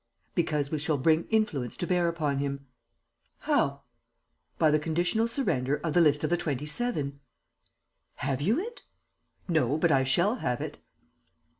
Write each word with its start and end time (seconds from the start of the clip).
"Because 0.33 0.71
we 0.71 0.79
shall 0.79 0.97
bring 0.97 1.25
influence 1.29 1.77
to 1.77 1.85
bear 1.85 2.07
upon 2.07 2.39
him." 2.39 2.65
"How?" 3.41 3.83
"By 4.57 4.71
the 4.71 4.79
conditional 4.79 5.27
surrender 5.27 5.75
of 5.83 5.93
the 5.93 6.01
list 6.01 6.23
of 6.23 6.31
the 6.31 6.37
Twenty 6.37 6.65
seven!" 6.65 7.19
"Have 8.15 8.41
you 8.41 8.57
it?" 8.59 8.81
"No, 9.47 9.77
but 9.77 9.91
I 9.91 10.03
shall 10.03 10.37
have 10.37 10.59
it." 10.59 10.79